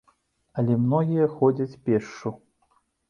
Але 0.61 0.77
многія 0.85 1.27
ходзяць 1.35 1.79
пешшу. 1.91 2.29